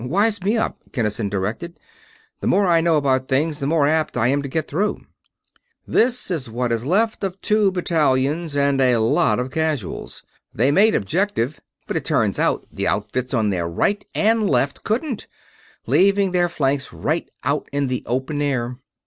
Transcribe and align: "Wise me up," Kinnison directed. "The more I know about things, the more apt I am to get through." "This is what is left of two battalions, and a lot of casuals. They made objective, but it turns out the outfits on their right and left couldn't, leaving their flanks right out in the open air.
"Wise 0.03 0.41
me 0.41 0.57
up," 0.57 0.79
Kinnison 0.91 1.29
directed. 1.29 1.79
"The 2.39 2.47
more 2.47 2.65
I 2.65 2.81
know 2.81 2.97
about 2.97 3.27
things, 3.27 3.59
the 3.59 3.67
more 3.67 3.85
apt 3.87 4.17
I 4.17 4.29
am 4.29 4.41
to 4.41 4.49
get 4.49 4.67
through." 4.67 5.05
"This 5.85 6.31
is 6.31 6.49
what 6.49 6.71
is 6.71 6.83
left 6.83 7.23
of 7.23 7.39
two 7.39 7.71
battalions, 7.71 8.57
and 8.57 8.81
a 8.81 8.97
lot 8.97 9.37
of 9.37 9.51
casuals. 9.51 10.23
They 10.55 10.71
made 10.71 10.95
objective, 10.95 11.61
but 11.85 11.97
it 11.97 12.03
turns 12.03 12.39
out 12.39 12.65
the 12.71 12.87
outfits 12.87 13.35
on 13.35 13.51
their 13.51 13.67
right 13.69 14.03
and 14.15 14.49
left 14.49 14.83
couldn't, 14.83 15.27
leaving 15.85 16.31
their 16.31 16.49
flanks 16.49 16.91
right 16.91 17.29
out 17.43 17.67
in 17.71 17.85
the 17.85 18.01
open 18.07 18.41
air. 18.41 18.77